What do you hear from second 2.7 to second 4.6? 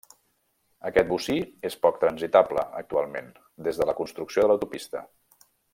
actualment, des de la construcció de